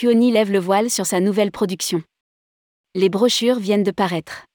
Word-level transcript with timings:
Kuoni 0.00 0.32
lève 0.32 0.50
le 0.50 0.58
voile 0.58 0.88
sur 0.88 1.04
sa 1.04 1.20
nouvelle 1.20 1.50
production. 1.52 2.02
Les 2.94 3.10
brochures 3.10 3.58
viennent 3.58 3.82
de 3.82 3.90
paraître. 3.90 4.46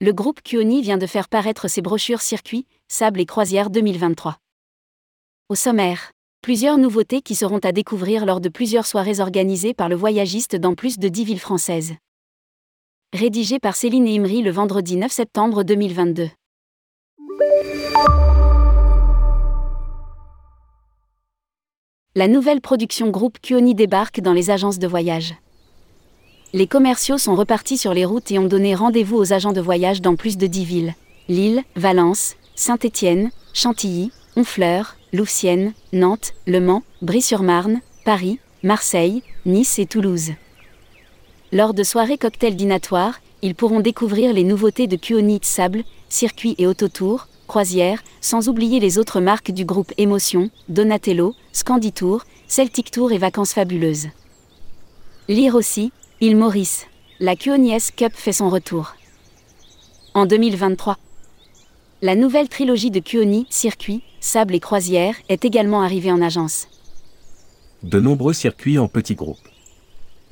Le 0.00 0.12
groupe 0.12 0.42
Kuoni 0.44 0.80
vient 0.80 0.96
de 0.96 1.08
faire 1.08 1.28
paraître 1.28 1.66
ses 1.66 1.82
brochures 1.82 2.20
Circuit, 2.20 2.68
Sable 2.86 3.18
et 3.18 3.26
Croisière 3.26 3.68
2023. 3.68 4.36
Au 5.48 5.56
sommaire, 5.56 6.12
plusieurs 6.40 6.78
nouveautés 6.78 7.20
qui 7.20 7.34
seront 7.34 7.58
à 7.58 7.72
découvrir 7.72 8.24
lors 8.24 8.40
de 8.40 8.48
plusieurs 8.48 8.86
soirées 8.86 9.18
organisées 9.18 9.74
par 9.74 9.88
le 9.88 9.96
voyagiste 9.96 10.54
dans 10.54 10.76
plus 10.76 11.00
de 11.00 11.08
10 11.08 11.24
villes 11.24 11.40
françaises. 11.40 11.94
Rédigé 13.12 13.58
par 13.58 13.74
Céline 13.74 14.06
Imri 14.06 14.40
le 14.40 14.52
vendredi 14.52 14.94
9 14.94 15.10
septembre 15.10 15.64
2022. 15.64 16.30
La 22.16 22.26
nouvelle 22.26 22.60
production 22.60 23.08
groupe 23.08 23.38
Kuoni 23.40 23.76
débarque 23.76 24.20
dans 24.20 24.32
les 24.32 24.50
agences 24.50 24.80
de 24.80 24.88
voyage. 24.88 25.36
Les 26.52 26.66
commerciaux 26.66 27.18
sont 27.18 27.36
repartis 27.36 27.78
sur 27.78 27.94
les 27.94 28.04
routes 28.04 28.32
et 28.32 28.38
ont 28.40 28.48
donné 28.48 28.74
rendez-vous 28.74 29.16
aux 29.16 29.32
agents 29.32 29.52
de 29.52 29.60
voyage 29.60 30.02
dans 30.02 30.16
plus 30.16 30.36
de 30.36 30.48
10 30.48 30.64
villes. 30.64 30.94
Lille, 31.28 31.62
Valence, 31.76 32.34
Saint-Étienne, 32.56 33.30
Chantilly, 33.52 34.10
Honfleur, 34.34 34.96
Louvciennes, 35.12 35.72
Nantes, 35.92 36.32
Le 36.48 36.58
Mans, 36.58 36.82
Brie-sur-Marne, 37.00 37.80
Paris, 38.04 38.40
Marseille, 38.64 39.22
Nice 39.46 39.78
et 39.78 39.86
Toulouse. 39.86 40.32
Lors 41.52 41.74
de 41.74 41.84
soirées 41.84 42.18
cocktail 42.18 42.56
dinatoires, 42.56 43.20
ils 43.40 43.54
pourront 43.54 43.78
découvrir 43.78 44.32
les 44.32 44.42
nouveautés 44.42 44.88
de 44.88 44.96
Kuoni 44.96 45.38
Sable, 45.42 45.84
circuit 46.08 46.56
et 46.58 46.66
autotour, 46.66 47.28
croisière, 47.50 48.04
sans 48.20 48.48
oublier 48.48 48.78
les 48.78 48.96
autres 48.96 49.20
marques 49.20 49.50
du 49.50 49.64
groupe 49.64 49.92
Émotion, 49.98 50.50
Donatello, 50.68 51.34
Scanditour, 51.50 52.24
Celtic 52.46 52.92
Tour 52.92 53.10
et 53.10 53.18
Vacances 53.18 53.54
Fabuleuses. 53.54 54.06
Lire 55.26 55.56
aussi, 55.56 55.90
Il 56.20 56.36
Maurice. 56.36 56.86
La 57.18 57.34
Kuonies 57.34 57.90
Cup 57.96 58.12
fait 58.14 58.32
son 58.32 58.50
retour. 58.50 58.94
En 60.14 60.26
2023. 60.26 60.96
La 62.02 62.14
nouvelle 62.14 62.48
trilogie 62.48 62.92
de 62.92 63.00
Kuoni, 63.00 63.48
Circuit, 63.50 64.04
Sable 64.20 64.54
et 64.54 64.60
Croisière, 64.60 65.16
est 65.28 65.44
également 65.44 65.82
arrivée 65.82 66.12
en 66.12 66.22
agence. 66.22 66.68
De 67.82 67.98
nombreux 67.98 68.32
circuits 68.32 68.78
en 68.78 68.86
petits 68.86 69.16
groupes. 69.16 69.48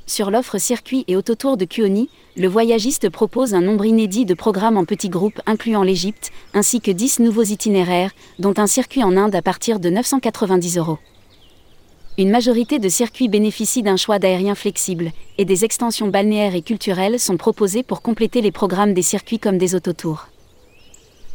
Sur 0.08 0.30
l'offre 0.30 0.56
circuit 0.56 1.04
et 1.06 1.16
autotour 1.16 1.58
de 1.58 1.66
Kuoni, 1.66 2.08
le 2.34 2.48
voyagiste 2.48 3.10
propose 3.10 3.52
un 3.52 3.60
nombre 3.60 3.84
inédit 3.84 4.24
de 4.24 4.32
programmes 4.32 4.78
en 4.78 4.86
petits 4.86 5.10
groupes 5.10 5.38
incluant 5.44 5.82
l'Égypte, 5.82 6.30
ainsi 6.54 6.80
que 6.80 6.90
10 6.90 7.18
nouveaux 7.18 7.42
itinéraires, 7.42 8.12
dont 8.38 8.54
un 8.56 8.66
circuit 8.66 9.04
en 9.04 9.18
Inde 9.18 9.34
à 9.34 9.42
partir 9.42 9.78
de 9.78 9.90
990 9.90 10.78
euros. 10.78 10.96
Une 12.16 12.30
majorité 12.30 12.78
de 12.78 12.88
circuits 12.88 13.28
bénéficient 13.28 13.82
d'un 13.82 13.98
choix 13.98 14.18
d'aériens 14.18 14.54
flexibles, 14.54 15.12
et 15.36 15.44
des 15.44 15.66
extensions 15.66 16.08
balnéaires 16.08 16.54
et 16.54 16.62
culturelles 16.62 17.20
sont 17.20 17.36
proposées 17.36 17.82
pour 17.82 18.00
compléter 18.00 18.40
les 18.40 18.50
programmes 18.50 18.94
des 18.94 19.02
circuits 19.02 19.38
comme 19.38 19.58
des 19.58 19.74
autotours. 19.74 20.28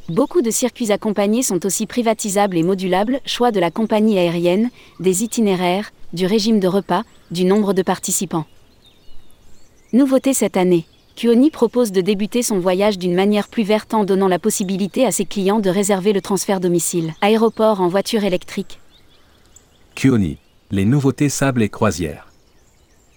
Beaucoup 0.09 0.41
de 0.41 0.49
circuits 0.49 0.91
accompagnés 0.91 1.43
sont 1.43 1.63
aussi 1.67 1.85
privatisables 1.85 2.57
et 2.57 2.63
modulables, 2.63 3.21
choix 3.27 3.51
de 3.51 3.59
la 3.59 3.69
compagnie 3.69 4.17
aérienne, 4.17 4.71
des 4.99 5.23
itinéraires, 5.23 5.91
du 6.11 6.25
régime 6.25 6.59
de 6.59 6.67
repas, 6.67 7.03
du 7.29 7.45
nombre 7.45 7.73
de 7.73 7.83
participants. 7.83 8.45
Nouveauté 9.93 10.33
cette 10.33 10.57
année. 10.57 10.85
Kuoni 11.15 11.51
propose 11.51 11.91
de 11.91 12.01
débuter 12.01 12.41
son 12.41 12.57
voyage 12.57 12.97
d'une 12.97 13.13
manière 13.13 13.47
plus 13.47 13.61
verte 13.61 13.93
en 13.93 14.05
donnant 14.05 14.27
la 14.27 14.39
possibilité 14.39 15.05
à 15.05 15.11
ses 15.11 15.23
clients 15.23 15.59
de 15.59 15.69
réserver 15.69 16.13
le 16.13 16.21
transfert 16.21 16.59
domicile. 16.59 17.13
Aéroport 17.21 17.79
en 17.79 17.89
voiture 17.89 18.23
électrique. 18.23 18.79
Kuoni. 19.93 20.37
Les 20.71 20.85
nouveautés 20.85 21.29
sable 21.29 21.61
et 21.61 21.69
croisière. 21.69 22.27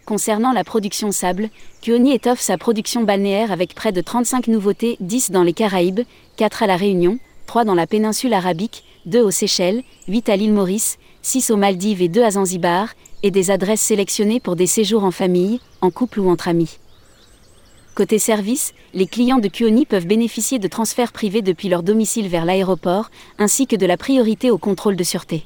Concernant 0.04 0.52
la 0.52 0.64
production 0.64 1.12
sable, 1.12 1.48
Kuoni 1.81 2.12
étoffe 2.12 2.42
sa 2.42 2.59
production 2.59 3.04
balnéaire 3.04 3.53
avec 3.53 3.75
près 3.75 3.93
de 3.93 4.03
35 4.03 4.48
nouveautés, 4.48 4.98
10 5.00 5.31
dans 5.31 5.44
les 5.44 5.54
Caraïbes, 5.54 6.03
4 6.37 6.64
à 6.64 6.66
la 6.66 6.76
Réunion, 6.76 7.19
3 7.47 7.64
dans 7.64 7.75
la 7.75 7.87
péninsule 7.87 8.34
arabique, 8.34 8.84
2 9.06 9.22
aux 9.22 9.31
Seychelles, 9.31 9.82
8 10.08 10.28
à 10.28 10.37
l'île 10.37 10.53
Maurice, 10.53 10.98
6 11.22 11.50
aux 11.53 11.56
Maldives 11.56 12.03
et 12.03 12.08
2 12.08 12.22
à 12.22 12.32
Zanzibar, 12.32 12.91
et 13.22 13.31
des 13.31 13.50
adresses 13.50 13.81
sélectionnées 13.81 14.41
pour 14.41 14.56
des 14.56 14.66
séjours 14.66 15.04
en 15.04 15.10
famille, 15.10 15.60
en 15.81 15.91
couple 15.91 16.21
ou 16.21 16.31
entre 16.31 16.49
amis. 16.49 16.78
Côté 17.94 18.19
service, 18.19 18.75
les 18.93 19.06
clients 19.06 19.38
de 19.38 19.49
Kuoni 19.49 19.87
peuvent 19.87 20.06
bénéficier 20.06 20.59
de 20.59 20.69
transferts 20.69 21.12
privés 21.12 21.43
depuis 21.43 21.69
leur 21.69 21.82
domicile 21.82 22.28
vers 22.28 22.44
l'aéroport, 22.44 23.10
ainsi 23.38 23.66
que 23.66 23.76
de 23.76 23.87
la 23.87 23.97
priorité 23.97 24.50
au 24.50 24.59
contrôle 24.59 24.97
de 24.97 25.05
sûreté. 25.05 25.44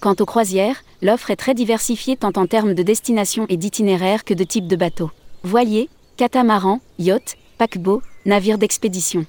Quant 0.00 0.14
aux 0.20 0.26
croisières, 0.26 0.82
l'offre 1.00 1.30
est 1.30 1.36
très 1.36 1.54
diversifiée 1.54 2.16
tant 2.16 2.32
en 2.36 2.46
termes 2.46 2.74
de 2.74 2.82
destination 2.82 3.46
et 3.48 3.56
d'itinéraire 3.56 4.24
que 4.24 4.34
de 4.34 4.44
type 4.44 4.66
de 4.66 4.76
bateau. 4.76 5.10
Voilier, 5.42 5.88
catamaran, 6.16 6.80
yacht, 6.98 7.36
paquebot, 7.56 8.02
navire 8.26 8.58
d'expédition. 8.58 9.24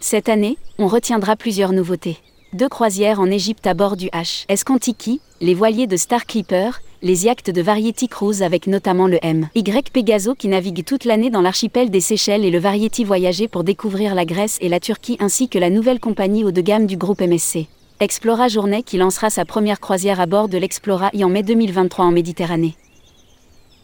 Cette 0.00 0.28
année, 0.28 0.56
on 0.78 0.86
retiendra 0.86 1.36
plusieurs 1.36 1.72
nouveautés 1.72 2.18
deux 2.54 2.68
croisières 2.68 3.20
en 3.20 3.30
Égypte 3.30 3.66
à 3.66 3.74
bord 3.74 3.96
du 3.96 4.08
HS 4.08 4.64
Contiki, 4.64 5.20
les 5.40 5.54
voiliers 5.54 5.86
de 5.86 5.96
Star 5.96 6.24
Clipper, 6.24 6.70
les 7.02 7.26
yachts 7.26 7.50
de 7.50 7.60
Variety 7.60 8.08
Cruise 8.08 8.42
avec 8.42 8.66
notamment 8.66 9.06
le 9.06 9.18
M. 9.22 9.48
Y 9.54 9.90
Pegaso 9.90 10.34
qui 10.34 10.48
navigue 10.48 10.84
toute 10.84 11.04
l'année 11.04 11.30
dans 11.30 11.42
l'archipel 11.42 11.90
des 11.90 12.00
Seychelles 12.00 12.44
et 12.44 12.50
le 12.50 12.58
Variety 12.58 13.04
Voyager 13.04 13.48
pour 13.48 13.64
découvrir 13.64 14.14
la 14.14 14.24
Grèce 14.24 14.56
et 14.60 14.70
la 14.70 14.80
Turquie 14.80 15.18
ainsi 15.20 15.48
que 15.48 15.58
la 15.58 15.68
nouvelle 15.68 16.00
compagnie 16.00 16.42
haut 16.42 16.50
de 16.50 16.62
gamme 16.62 16.86
du 16.86 16.96
groupe 16.96 17.20
MSC. 17.20 17.66
Explora 18.00 18.48
Journée 18.48 18.82
qui 18.82 18.96
lancera 18.96 19.28
sa 19.28 19.44
première 19.44 19.80
croisière 19.80 20.20
à 20.20 20.26
bord 20.26 20.48
de 20.48 20.56
l'Explora 20.56 21.10
I 21.12 21.24
en 21.24 21.28
mai 21.28 21.42
2023 21.42 22.06
en 22.06 22.12
Méditerranée. 22.12 22.76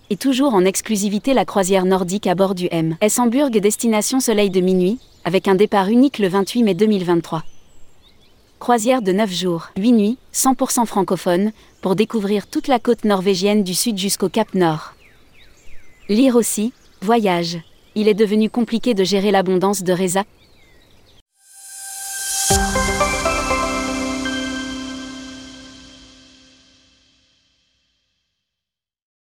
Et 0.09 0.17
toujours 0.17 0.55
en 0.55 0.65
exclusivité 0.65 1.35
la 1.35 1.45
croisière 1.45 1.85
nordique 1.85 2.27
à 2.27 2.35
bord 2.35 2.55
du 2.55 2.69
M. 2.71 2.97
S. 3.03 3.19
Hamburg 3.19 3.51
destination 3.51 4.21
Soleil 4.21 4.51
de 4.51 4.61
minuit, 4.61 4.99
avec 5.25 5.49
un 5.49 5.55
départ 5.55 5.89
unique 5.89 6.19
le 6.19 6.29
28 6.29 6.63
mai 6.63 6.75
2023 6.75 7.43
croisière 8.65 9.03
de 9.03 9.13
9 9.13 9.31
jours, 9.31 9.69
8 9.77 9.93
nuits, 9.93 10.19
100% 10.33 10.87
francophone, 10.87 11.53
pour 11.83 11.95
découvrir 11.95 12.47
toute 12.47 12.67
la 12.67 12.79
côte 12.79 13.05
norvégienne 13.05 13.63
du 13.63 13.75
sud 13.75 13.99
jusqu'au 13.99 14.31
Cap 14.31 14.55
Nord. 14.55 14.95
Lire 16.09 16.35
aussi, 16.35 16.73
voyage. 17.03 17.59
Il 17.95 18.09
est 18.09 18.15
devenu 18.15 18.49
compliqué 18.49 18.95
de 18.95 19.05
gérer 19.05 19.33
l'abondance 19.33 19.83
de 19.83 19.93
Reza, 19.93 20.25